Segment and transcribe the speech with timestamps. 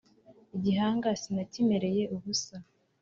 [0.55, 2.55] igihanga sinakimereye ubusa